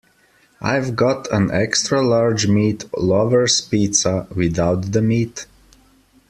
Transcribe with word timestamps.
I’ve 0.63 0.95
got 0.95 1.31
an 1.31 1.51
extra 1.51 2.01
large 2.01 2.47
meat 2.47 2.85
lover’s 2.97 3.61
pizza, 3.61 4.25
without 4.35 4.93
the 4.93 5.01
meat? 5.03 5.45